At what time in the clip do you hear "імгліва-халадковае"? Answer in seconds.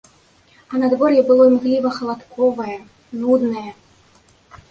1.49-2.79